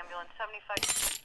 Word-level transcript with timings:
ambulance 0.00 0.34
75. 0.34 1.22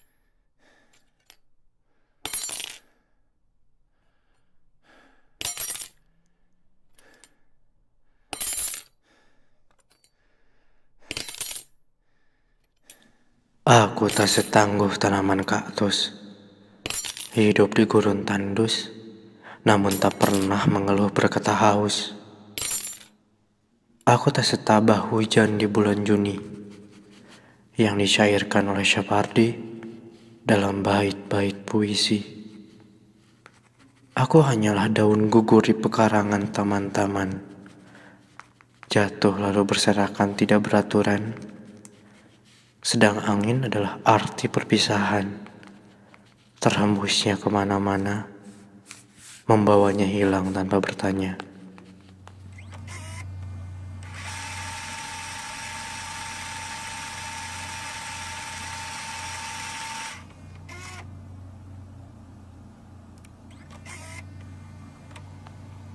Aku 13.65 14.10
tak 14.10 14.26
setangguh 14.29 14.90
tanaman 14.97 15.46
kaktus. 15.46 16.13
Hidup 17.38 17.77
di 17.77 17.86
gurun 17.86 18.26
tandus, 18.26 18.90
namun 19.62 19.98
tak 20.02 20.17
pernah 20.17 20.66
mengeluh 20.66 21.13
berkata 21.13 21.54
haus. 21.54 22.17
Aku 24.09 24.33
tak 24.33 24.45
setabah 24.45 25.13
hujan 25.13 25.61
di 25.61 25.70
bulan 25.70 26.01
Juni 26.01 26.59
yang 27.79 27.95
disyairkan 27.95 28.67
oleh 28.75 28.83
Syapardi 28.83 29.55
dalam 30.43 30.83
bait-bait 30.83 31.63
puisi. 31.63 32.20
Aku 34.20 34.43
hanyalah 34.43 34.91
daun 34.91 35.31
gugur 35.31 35.63
di 35.63 35.71
pekarangan 35.71 36.51
taman-taman. 36.51 37.39
Jatuh 38.91 39.31
lalu 39.39 39.63
berserakan 39.63 40.35
tidak 40.35 40.67
beraturan. 40.67 41.39
Sedang 42.84 43.23
angin 43.23 43.63
adalah 43.71 44.03
arti 44.03 44.51
perpisahan. 44.51 45.48
Terhembusnya 46.59 47.39
ke 47.39 47.48
mana-mana, 47.48 48.27
membawanya 49.48 50.03
hilang 50.03 50.51
tanpa 50.51 50.84
bertanya. 50.84 51.39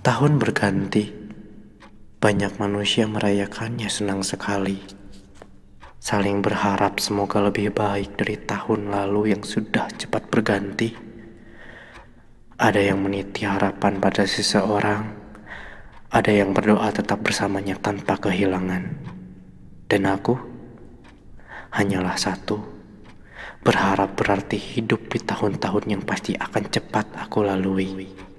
Tahun 0.04 0.36
berganti, 0.36 1.08
banyak 2.20 2.60
manusia 2.60 3.08
merayakannya 3.08 3.88
senang 3.88 4.20
sekali. 4.20 4.76
Saling 5.96 6.44
berharap 6.44 7.00
semoga 7.00 7.40
lebih 7.40 7.72
baik 7.72 8.20
dari 8.20 8.36
tahun 8.36 8.92
lalu 8.92 9.32
yang 9.32 9.40
sudah 9.40 9.88
cepat 9.96 10.28
berganti. 10.28 10.92
Ada 12.60 12.92
yang 12.92 13.00
meniti 13.00 13.48
harapan 13.48 13.96
pada 13.96 14.28
seseorang, 14.28 15.08
ada 16.12 16.32
yang 16.36 16.52
berdoa 16.52 16.92
tetap 16.92 17.24
bersamanya 17.24 17.80
tanpa 17.80 18.20
kehilangan. 18.20 18.84
Dan 19.88 20.04
aku 20.04 20.36
hanyalah 21.80 22.20
satu, 22.20 22.60
berharap 23.64 24.20
berarti 24.20 24.60
hidup 24.60 25.08
di 25.08 25.24
tahun-tahun 25.24 25.88
yang 25.88 26.04
pasti 26.04 26.36
akan 26.36 26.68
cepat 26.68 27.08
aku 27.24 27.40
lalui. 27.40 28.33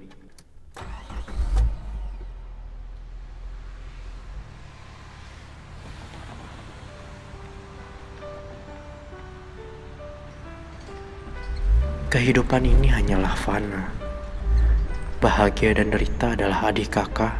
Kehidupan 12.16 12.64
ini 12.64 12.88
hanyalah 12.88 13.36
fana. 13.36 13.92
Bahagia 15.20 15.76
dan 15.76 15.92
derita 15.92 16.32
adalah 16.32 16.72
adik 16.72 16.96
kakak 16.96 17.36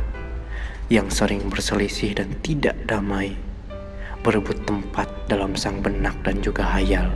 yang 0.92 1.08
sering 1.08 1.48
berselisih 1.48 2.12
dan 2.12 2.36
tidak 2.44 2.76
damai, 2.84 3.32
berebut 4.20 4.60
tempat 4.68 5.08
dalam 5.32 5.56
sang 5.56 5.80
benak 5.80 6.12
dan 6.20 6.44
juga 6.44 6.68
hayal. 6.76 7.08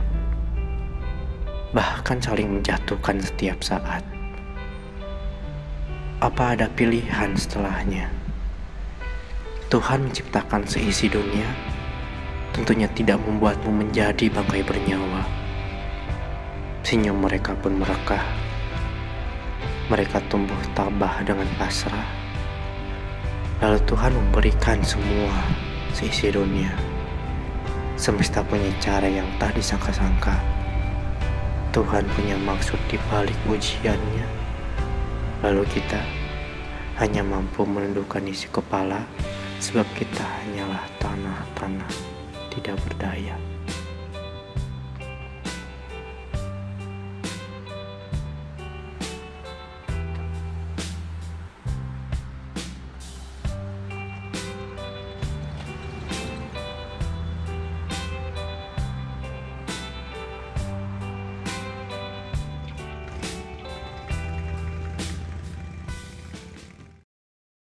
Bahkan 1.77 2.17
saling 2.25 2.49
menjatuhkan 2.49 3.21
setiap 3.21 3.61
saat. 3.61 4.01
Apa 6.17 6.57
ada 6.57 6.65
pilihan 6.65 7.37
setelahnya? 7.37 8.09
Tuhan 9.69 10.09
menciptakan 10.09 10.65
seisi 10.65 11.13
dunia, 11.13 11.45
tentunya 12.57 12.89
tidak 12.97 13.21
membuatmu 13.21 13.85
menjadi 13.85 14.33
bangkai 14.33 14.65
bernyawa 14.65 15.40
Senyum 16.81 17.21
mereka 17.21 17.53
pun 17.53 17.77
merekah. 17.77 18.25
Mereka 19.87 20.17
tumbuh 20.27 20.57
tabah 20.73 21.21
dengan 21.21 21.45
pasrah. 21.55 22.09
Lalu 23.61 23.79
Tuhan 23.85 24.11
memberikan 24.11 24.81
semua 24.81 25.45
seisi 25.93 26.33
dunia. 26.33 26.73
Semesta 28.01 28.41
punya 28.41 28.73
cara 28.81 29.05
yang 29.05 29.29
tak 29.37 29.53
disangka-sangka. 29.53 30.35
Tuhan 31.69 32.03
punya 32.17 32.35
maksud 32.41 32.81
di 32.89 32.97
balik 33.13 33.37
ujiannya. 33.45 34.25
Lalu 35.45 35.63
kita 35.69 36.01
hanya 36.97 37.21
mampu 37.21 37.61
menundukkan 37.61 38.25
isi 38.25 38.49
kepala 38.49 39.05
sebab 39.61 39.85
kita 39.93 40.25
hanyalah 40.25 40.81
tanah-tanah 40.97 41.91
tidak 42.49 42.75
berdaya. 42.83 43.37